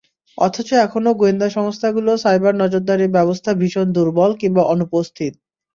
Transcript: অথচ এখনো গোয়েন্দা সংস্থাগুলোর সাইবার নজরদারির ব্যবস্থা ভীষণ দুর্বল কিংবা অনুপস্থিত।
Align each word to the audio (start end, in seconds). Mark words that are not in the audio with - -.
অথচ 0.37 0.69
এখনো 0.79 1.09
গোয়েন্দা 1.13 1.47
সংস্থাগুলোর 1.57 2.17
সাইবার 2.17 2.53
নজরদারির 2.55 3.15
ব্যবস্থা 3.17 3.51
ভীষণ 3.59 3.87
দুর্বল 3.95 4.31
কিংবা 4.41 4.63
অনুপস্থিত। 4.73 5.33